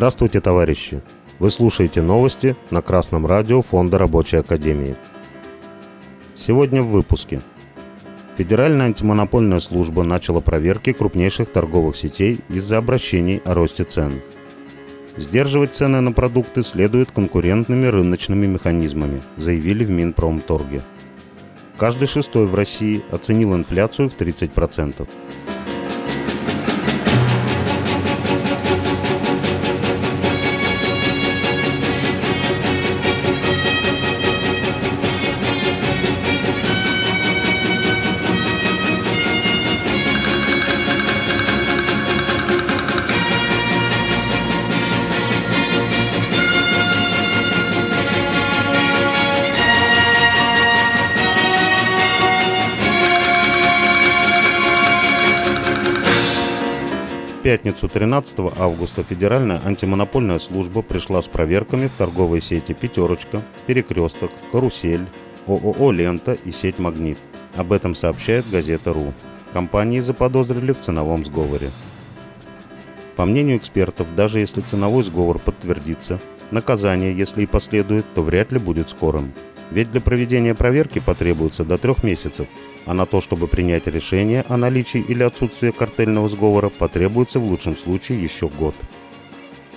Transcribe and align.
Здравствуйте, 0.00 0.40
товарищи! 0.40 1.02
Вы 1.38 1.50
слушаете 1.50 2.00
новости 2.00 2.56
на 2.70 2.80
Красном 2.80 3.26
радио 3.26 3.60
Фонда 3.60 3.98
Рабочей 3.98 4.38
Академии. 4.38 4.96
Сегодня 6.34 6.80
в 6.82 6.86
выпуске. 6.86 7.42
Федеральная 8.38 8.86
антимонопольная 8.86 9.58
служба 9.58 10.02
начала 10.02 10.40
проверки 10.40 10.94
крупнейших 10.94 11.52
торговых 11.52 11.96
сетей 11.96 12.40
из-за 12.48 12.78
обращений 12.78 13.42
о 13.44 13.52
росте 13.52 13.84
цен. 13.84 14.22
Сдерживать 15.18 15.74
цены 15.74 16.00
на 16.00 16.12
продукты 16.12 16.62
следует 16.62 17.10
конкурентными 17.10 17.84
рыночными 17.84 18.46
механизмами, 18.46 19.20
заявили 19.36 19.84
в 19.84 19.90
Минпромторге. 19.90 20.80
Каждый 21.76 22.08
шестой 22.08 22.46
в 22.46 22.54
России 22.54 23.02
оценил 23.10 23.54
инфляцию 23.54 24.08
в 24.08 24.16
30%. 24.16 25.06
Пятницу 57.42 57.88
13 57.88 58.38
августа 58.58 59.02
Федеральная 59.02 59.60
антимонопольная 59.64 60.38
служба 60.38 60.82
пришла 60.82 61.22
с 61.22 61.28
проверками 61.28 61.88
в 61.88 61.94
торговые 61.94 62.40
сети 62.40 62.74
«Пятерочка», 62.74 63.42
«Перекресток», 63.66 64.30
«Карусель», 64.52 65.06
ООО 65.46 65.90
«Лента» 65.90 66.34
и 66.34 66.50
сеть 66.50 66.78
«Магнит». 66.78 67.18
Об 67.56 67.72
этом 67.72 67.94
сообщает 67.94 68.48
газета 68.50 68.92
«РУ». 68.92 69.14
Компании 69.52 70.00
заподозрили 70.00 70.72
в 70.72 70.80
ценовом 70.80 71.24
сговоре. 71.24 71.70
По 73.16 73.24
мнению 73.24 73.56
экспертов, 73.56 74.14
даже 74.14 74.40
если 74.40 74.60
ценовой 74.60 75.02
сговор 75.02 75.38
подтвердится, 75.38 76.20
наказание, 76.50 77.16
если 77.16 77.42
и 77.42 77.46
последует, 77.46 78.06
то 78.14 78.22
вряд 78.22 78.52
ли 78.52 78.58
будет 78.58 78.90
скорым. 78.90 79.32
Ведь 79.70 79.90
для 79.90 80.00
проведения 80.00 80.54
проверки 80.54 80.98
потребуется 80.98 81.64
до 81.64 81.78
трех 81.78 82.02
месяцев, 82.02 82.48
а 82.86 82.94
на 82.94 83.06
то, 83.06 83.20
чтобы 83.20 83.46
принять 83.46 83.86
решение 83.86 84.44
о 84.48 84.56
наличии 84.56 85.00
или 85.00 85.22
отсутствии 85.22 85.70
картельного 85.70 86.28
сговора, 86.28 86.68
потребуется 86.68 87.40
в 87.40 87.44
лучшем 87.44 87.76
случае 87.76 88.22
еще 88.22 88.48
год. 88.48 88.74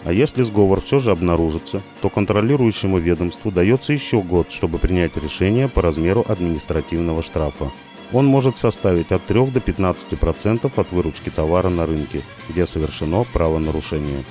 А 0.06 0.12
если 0.12 0.42
сговор 0.42 0.82
все 0.82 1.00
же 1.00 1.12
обнаружится, 1.12 1.82
то 2.02 2.10
контролирующему 2.10 2.98
ведомству 2.98 3.52
дается 3.52 3.94
еще 3.94 4.22
год, 4.22 4.52
чтобы 4.52 4.78
принять 4.78 5.16
решение 5.16 5.70
по 5.70 5.82
размеру 5.82 6.26
административного 6.28 7.24
штрафа. 7.24 7.72
Он 8.12 8.28
может 8.28 8.58
составить 8.58 9.12
от 9.12 9.26
3 9.26 9.48
до 9.48 9.60
15% 9.60 10.72
от 10.76 10.92
выручки 10.92 11.30
товара 11.30 11.70
на 11.70 11.86
рынке, 11.86 12.22
где 12.50 12.66
совершено 12.66 13.24
правонарушение. 13.24 14.24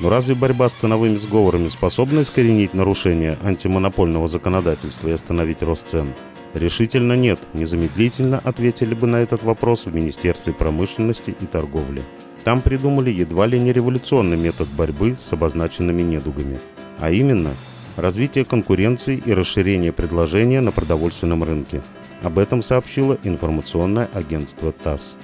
Но 0.00 0.10
разве 0.10 0.34
борьба 0.34 0.68
с 0.68 0.74
ценовыми 0.74 1.16
сговорами 1.16 1.68
способна 1.68 2.22
искоренить 2.22 2.74
нарушение 2.74 3.38
антимонопольного 3.42 4.26
законодательства 4.26 5.08
и 5.08 5.12
остановить 5.12 5.62
рост 5.62 5.88
цен? 5.88 6.12
Решительно 6.54 7.14
нет, 7.14 7.40
незамедлительно 7.52 8.38
ответили 8.38 8.94
бы 8.94 9.08
на 9.08 9.16
этот 9.16 9.42
вопрос 9.42 9.86
в 9.86 9.94
Министерстве 9.94 10.52
промышленности 10.52 11.34
и 11.38 11.46
торговли. 11.46 12.04
Там 12.44 12.62
придумали 12.62 13.10
едва 13.10 13.46
ли 13.46 13.58
не 13.58 13.72
революционный 13.72 14.36
метод 14.36 14.68
борьбы 14.68 15.16
с 15.20 15.32
обозначенными 15.32 16.02
недугами, 16.02 16.60
а 17.00 17.10
именно 17.10 17.54
развитие 17.96 18.44
конкуренции 18.44 19.20
и 19.24 19.32
расширение 19.32 19.92
предложения 19.92 20.60
на 20.60 20.70
продовольственном 20.70 21.42
рынке. 21.42 21.82
Об 22.22 22.38
этом 22.38 22.62
сообщило 22.62 23.18
информационное 23.24 24.08
агентство 24.14 24.70
ТАСС. 24.70 25.16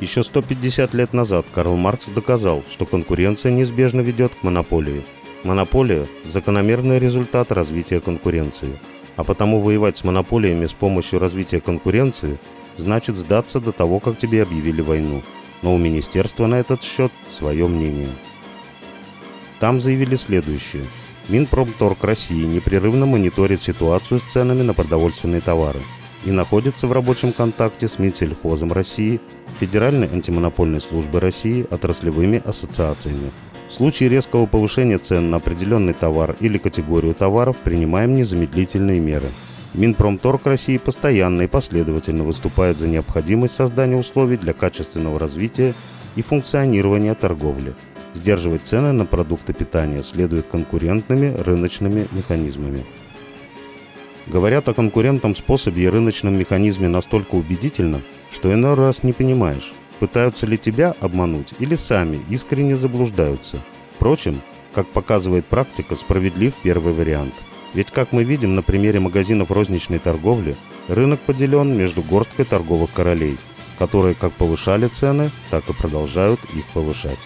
Еще 0.00 0.24
150 0.24 0.94
лет 0.94 1.12
назад 1.12 1.46
Карл 1.54 1.76
Маркс 1.76 2.08
доказал, 2.08 2.64
что 2.68 2.86
конкуренция 2.86 3.52
неизбежно 3.52 4.00
ведет 4.00 4.34
к 4.34 4.42
монополии. 4.42 5.04
Монополия– 5.44 6.08
закономерный 6.24 6.98
результат 6.98 7.52
развития 7.52 8.00
конкуренции– 8.00 8.76
а 9.16 9.24
потому 9.24 9.60
воевать 9.60 9.96
с 9.96 10.04
монополиями 10.04 10.66
с 10.66 10.72
помощью 10.72 11.18
развития 11.18 11.60
конкуренции 11.60 12.38
значит 12.76 13.16
сдаться 13.16 13.60
до 13.60 13.72
того, 13.72 14.00
как 14.00 14.18
тебе 14.18 14.42
объявили 14.42 14.80
войну. 14.80 15.22
Но 15.62 15.74
у 15.74 15.78
министерства 15.78 16.46
на 16.46 16.56
этот 16.56 16.82
счет 16.82 17.12
свое 17.30 17.68
мнение. 17.68 18.08
Там 19.60 19.80
заявили 19.80 20.16
следующее. 20.16 20.84
Минпромторг 21.28 22.02
России 22.02 22.44
непрерывно 22.44 23.06
мониторит 23.06 23.62
ситуацию 23.62 24.18
с 24.18 24.24
ценами 24.24 24.62
на 24.62 24.74
продовольственные 24.74 25.40
товары 25.40 25.80
и 26.24 26.30
находится 26.30 26.86
в 26.86 26.92
рабочем 26.92 27.32
контакте 27.32 27.88
с 27.88 27.98
Минсельхозом 27.98 28.72
России, 28.72 29.20
Федеральной 29.60 30.08
антимонопольной 30.08 30.80
службой 30.80 31.20
России, 31.20 31.66
отраслевыми 31.70 32.42
ассоциациями, 32.44 33.30
в 33.72 33.74
случае 33.74 34.10
резкого 34.10 34.44
повышения 34.44 34.98
цен 34.98 35.30
на 35.30 35.38
определенный 35.38 35.94
товар 35.94 36.36
или 36.40 36.58
категорию 36.58 37.14
товаров 37.14 37.56
принимаем 37.56 38.14
незамедлительные 38.14 39.00
меры. 39.00 39.28
Минпромторг 39.72 40.44
России 40.44 40.76
постоянно 40.76 41.42
и 41.42 41.46
последовательно 41.46 42.22
выступает 42.22 42.78
за 42.78 42.86
необходимость 42.86 43.54
создания 43.54 43.96
условий 43.96 44.36
для 44.36 44.52
качественного 44.52 45.18
развития 45.18 45.74
и 46.16 46.20
функционирования 46.20 47.14
торговли. 47.14 47.74
Сдерживать 48.12 48.66
цены 48.66 48.92
на 48.92 49.06
продукты 49.06 49.54
питания 49.54 50.02
следует 50.02 50.48
конкурентными 50.48 51.34
рыночными 51.34 52.08
механизмами. 52.12 52.84
Говорят 54.26 54.68
о 54.68 54.74
конкурентном 54.74 55.34
способе 55.34 55.84
и 55.84 55.88
рыночном 55.88 56.38
механизме 56.38 56.88
настолько 56.88 57.36
убедительно, 57.36 58.02
что 58.30 58.52
иной 58.52 58.74
раз 58.74 59.02
не 59.02 59.14
понимаешь, 59.14 59.72
пытаются 60.02 60.48
ли 60.48 60.58
тебя 60.58 60.96
обмануть 60.98 61.54
или 61.60 61.76
сами 61.76 62.20
искренне 62.28 62.76
заблуждаются. 62.76 63.60
Впрочем, 63.86 64.40
как 64.74 64.88
показывает 64.88 65.46
практика, 65.46 65.94
справедлив 65.94 66.56
первый 66.60 66.92
вариант. 66.92 67.34
Ведь, 67.72 67.92
как 67.92 68.12
мы 68.12 68.24
видим 68.24 68.56
на 68.56 68.62
примере 68.62 68.98
магазинов 68.98 69.52
розничной 69.52 70.00
торговли, 70.00 70.56
рынок 70.88 71.20
поделен 71.20 71.78
между 71.78 72.02
горсткой 72.02 72.46
торговых 72.46 72.90
королей, 72.92 73.38
которые 73.78 74.16
как 74.16 74.32
повышали 74.32 74.88
цены, 74.88 75.30
так 75.50 75.70
и 75.70 75.72
продолжают 75.72 76.40
их 76.56 76.66
повышать. 76.74 77.20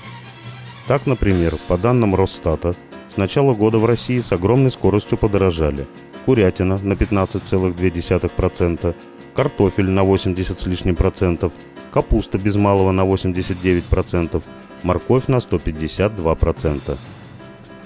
Так, 0.87 1.07
например, 1.07 1.57
по 1.69 1.79
данным 1.79 2.15
Росстата, 2.15 2.77
с 3.09 3.17
начала 3.17 3.55
года 3.55 3.79
в 3.79 3.87
России 3.87 4.21
с 4.21 4.33
огромной 4.33 4.71
скоростью 4.71 5.17
подорожали 5.17 5.87
курятина 6.27 6.77
на 6.77 6.93
15,2%, 6.93 8.95
картофель 9.35 9.89
на 9.89 10.05
80 10.05 10.61
с 10.61 10.67
лишним 10.67 10.95
процентов, 10.95 11.55
капуста 11.97 12.37
без 12.37 12.57
малого 12.57 12.93
на 12.93 13.07
89%, 13.07 14.43
морковь 14.83 15.29
на 15.29 15.37
152%. 15.37 16.99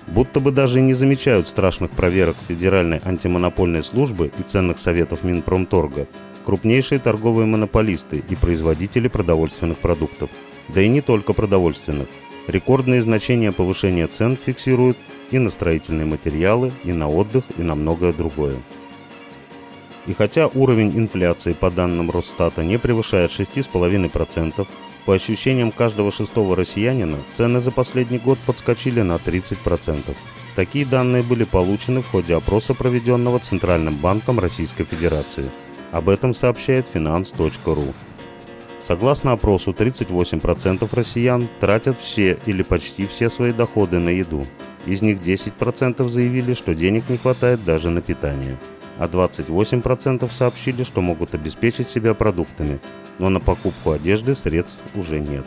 Будто 0.09 0.41
бы 0.41 0.51
даже 0.51 0.81
и 0.81 0.83
не 0.83 0.95
замечают 0.95 1.47
страшных 1.47 1.93
проверок 1.93 2.37
Федеральной 2.49 3.01
антимонопольной 3.05 3.85
службы 3.85 4.33
и 4.37 4.43
ценных 4.43 4.81
советов 4.81 5.23
Минпромторга 5.23 6.09
крупнейшие 6.45 6.99
торговые 6.99 7.47
монополисты 7.47 8.25
и 8.29 8.35
производители 8.35 9.07
продовольственных 9.07 9.79
продуктов. 9.79 10.29
Да 10.75 10.83
и 10.83 10.89
не 10.89 11.03
только 11.03 11.33
продовольственных. 11.33 12.09
Рекордные 12.49 13.03
значения 13.03 13.53
повышения 13.53 14.09
цен 14.09 14.37
фиксируют 14.37 14.99
и 15.31 15.39
на 15.39 15.51
строительные 15.51 16.07
материалы, 16.07 16.73
и 16.83 16.93
на 16.93 17.09
отдых, 17.09 17.45
и 17.57 17.63
на 17.63 17.77
многое 17.77 18.13
другое. 18.13 18.57
И 20.11 20.13
хотя 20.13 20.49
уровень 20.49 20.99
инфляции 20.99 21.53
по 21.53 21.71
данным 21.71 22.11
Росстата 22.11 22.65
не 22.65 22.81
превышает 22.81 23.31
6,5%, 23.31 24.67
по 25.07 25.15
ощущениям 25.15 25.71
каждого 25.71 26.11
шестого 26.11 26.57
россиянина, 26.57 27.19
цены 27.33 27.61
за 27.61 27.71
последний 27.71 28.19
год 28.19 28.37
подскочили 28.45 29.03
на 29.03 29.19
30%. 29.19 30.17
Такие 30.57 30.85
данные 30.85 31.23
были 31.23 31.45
получены 31.45 32.03
в 32.03 32.09
ходе 32.09 32.35
опроса, 32.35 32.75
проведенного 32.75 33.39
Центральным 33.39 33.95
банком 33.95 34.41
Российской 34.41 34.83
Федерации. 34.83 35.49
Об 35.93 36.09
этом 36.09 36.35
сообщает 36.35 36.89
finance.ru. 36.93 37.95
Согласно 38.81 39.31
опросу, 39.31 39.71
38% 39.71 40.89
россиян 40.91 41.49
тратят 41.61 42.01
все 42.01 42.37
или 42.47 42.65
почти 42.65 43.07
все 43.07 43.31
свои 43.31 43.53
доходы 43.53 44.01
на 44.01 44.09
еду. 44.09 44.45
Из 44.87 45.03
них 45.03 45.21
10% 45.21 46.09
заявили, 46.09 46.55
что 46.55 46.75
денег 46.75 47.09
не 47.09 47.17
хватает 47.17 47.65
даже 47.65 47.91
на 47.91 48.03
питание 48.03 48.59
а 49.01 49.09
28% 49.09 50.31
сообщили, 50.31 50.83
что 50.85 51.01
могут 51.01 51.35
обеспечить 51.35 51.89
себя 51.89 52.13
продуктами, 52.13 52.81
но 53.19 53.31
на 53.31 53.41
покупку 53.41 53.93
одежды 53.93 54.35
средств 54.35 54.79
уже 54.95 55.19
нет. 55.19 55.47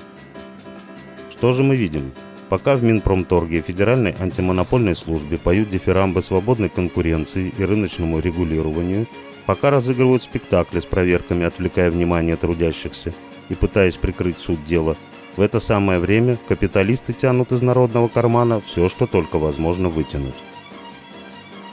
Что 1.30 1.52
же 1.52 1.64
мы 1.64 1.76
видим? 1.76 2.14
Пока 2.50 2.76
в 2.76 2.84
Минпромторге 2.84 3.60
и 3.60 3.62
Федеральной 3.62 4.16
антимонопольной 4.20 4.96
службе 4.96 5.38
поют 5.38 5.70
дифирамбы 5.70 6.24
свободной 6.24 6.70
конкуренции 6.70 7.54
и 7.56 7.64
рыночному 7.64 8.20
регулированию, 8.20 9.08
пока 9.46 9.70
разыгрывают 9.70 10.24
спектакли 10.24 10.80
с 10.80 10.86
проверками, 10.86 11.46
отвлекая 11.46 11.92
внимание 11.92 12.36
трудящихся 12.38 13.14
и 13.50 13.54
пытаясь 13.54 13.98
прикрыть 13.98 14.40
суть 14.40 14.66
дела, 14.66 14.98
В 15.36 15.42
это 15.42 15.60
самое 15.60 16.00
время 16.00 16.40
капиталисты 16.48 17.12
тянут 17.14 17.52
из 17.52 17.62
народного 17.64 18.08
кармана 18.08 18.62
все, 18.62 18.88
что 18.88 19.08
только 19.08 19.40
возможно 19.40 19.90
вытянуть. 19.90 20.36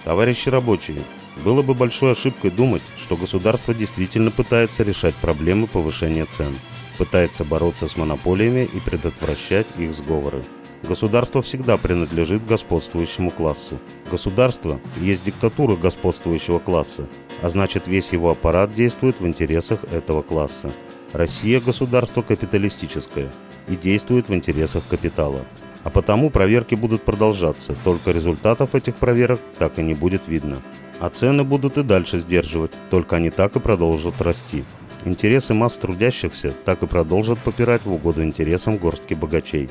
Товарищи 0.03 0.49
рабочие, 0.49 1.03
было 1.41 1.63
бы 1.63 1.75
большой 1.75 2.13
ошибкой 2.13 2.51
думать, 2.51 2.83
что 2.97 3.17
государство 3.17 3.75
действительно 3.75 4.31
пытается 4.31 4.83
решать 4.83 5.15
проблемы 5.17 5.67
повышения 5.67 6.27
цен, 6.27 6.57
пытается 6.99 7.45
бороться 7.45 7.89
с 7.89 7.97
монополиями 7.97 8.69
и 8.73 8.79
предотвращать 8.81 9.67
их 9.79 9.93
сговоры. 9.93 10.45
Государство 10.83 11.43
всегда 11.43 11.77
принадлежит 11.77 12.47
господствующему 12.47 13.31
классу. 13.31 13.79
Государство 14.11 14.81
есть 14.99 15.23
диктатура 15.23 15.77
господствующего 15.77 16.59
класса, 16.59 17.07
а 17.43 17.49
значит 17.49 17.87
весь 17.87 18.13
его 18.13 18.31
аппарат 18.31 18.73
действует 18.73 19.21
в 19.21 19.27
интересах 19.27 19.85
этого 19.85 20.23
класса. 20.23 20.73
Россия– 21.13 21.61
государство 21.61 22.23
капиталистическое 22.23 23.31
и 23.69 23.77
действует 23.77 24.29
в 24.29 24.35
интересах 24.35 24.85
капитала. 24.89 25.45
А 25.83 25.91
потому 25.91 26.31
проверки 26.31 26.75
будут 26.75 27.03
продолжаться, 27.03 27.75
только 27.85 28.11
результатов 28.11 28.75
этих 28.75 28.97
проверок 28.97 29.41
так 29.59 29.79
и 29.79 29.83
не 29.83 29.95
будет 29.95 30.29
видно. 30.29 30.63
А 31.01 31.09
цены 31.09 31.45
будут 31.45 31.79
и 31.79 31.83
дальше 31.83 32.19
сдерживать, 32.19 32.73
только 32.91 33.17
они 33.17 33.31
так 33.31 33.57
и 33.57 33.61
продолжат 33.61 34.21
расти. 34.21 34.65
Интересы 35.07 35.55
масс 35.55 35.79
трудящихся 35.79 36.53
так 36.65 36.83
и 36.83 36.87
продолжат 36.87 37.39
попирать 37.39 37.87
в 37.87 37.93
угоду 37.93 38.23
интересам 38.23 38.77
горстки 38.77 39.15
богачей. 39.15 39.71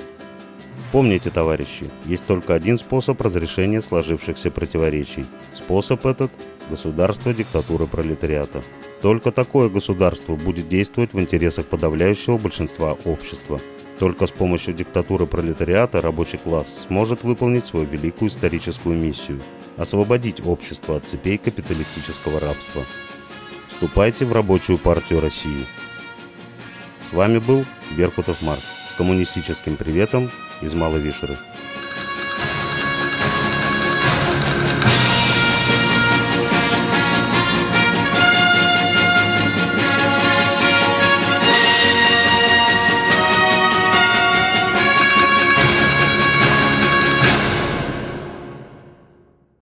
Помните, 0.92 1.30
товарищи, 1.30 1.86
есть 2.06 2.26
только 2.26 2.56
один 2.56 2.80
способ 2.80 3.22
разрешения 3.22 3.80
сложившихся 3.80 4.50
противоречий. 4.50 5.28
Способ 5.54 6.04
этот– 6.08 6.32
государство 6.72 7.32
диктатуры 7.32 7.86
пролетариата. 7.86 8.64
Только 9.04 9.32
такое 9.32 9.70
государство 9.70 10.36
будет 10.36 10.68
действовать 10.68 11.14
в 11.14 11.20
интересах 11.20 11.68
подавляющего 11.68 12.40
большинства 12.40 12.98
общества. 13.06 13.62
Только 14.00 14.28
с 14.28 14.32
помощью 14.32 14.74
диктатуры 14.74 15.26
пролетариата 15.28 16.02
рабочий 16.02 16.38
класс 16.38 16.86
сможет 16.88 17.24
выполнить 17.24 17.66
свою 17.66 17.86
великую 17.86 18.30
историческую 18.30 18.98
миссию– 18.98 19.42
освободить 19.78 20.42
общество 20.46 20.96
от 20.96 21.08
цепей 21.08 21.38
капиталистического 21.38 22.40
рабства. 22.40 22.86
Вступайте 23.68 24.26
в 24.26 24.32
рабочую 24.32 24.78
партию 24.78 25.20
России. 25.20 25.66
С 27.10 27.14
вами 27.14 27.40
был 27.40 27.66
Беркутов 27.98 28.42
Марк 28.42 28.62
с 28.94 28.98
коммунистическим 28.98 29.76
приветом 29.76 30.32
из 30.62 30.74
Малой 30.74 31.02
Вишеры. 31.02 31.38